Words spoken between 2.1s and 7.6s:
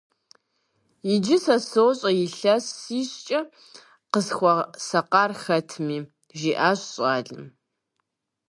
илъэсищкӀэ къысхуэсакъар хэтми,- жиӀащ щӀалэм.